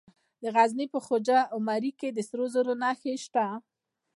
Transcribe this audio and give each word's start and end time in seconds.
د 0.41 0.43
غزني 0.55 0.85
په 0.93 0.99
خواجه 1.05 1.39
عمري 1.55 1.91
کې 1.99 2.09
د 2.11 2.19
سرو 2.27 2.45
زرو 2.53 2.73
نښې 2.83 3.13
شته. 3.25 3.45